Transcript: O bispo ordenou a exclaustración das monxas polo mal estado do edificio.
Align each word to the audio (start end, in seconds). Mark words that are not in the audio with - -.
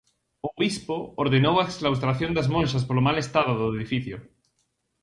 O 0.47 0.49
bispo 0.61 0.95
ordenou 1.23 1.55
a 1.59 1.67
exclaustración 1.69 2.31
das 2.33 2.47
monxas 2.53 2.83
polo 2.87 3.05
mal 3.07 3.17
estado 3.23 3.51
do 3.55 3.67
edificio. 3.77 4.15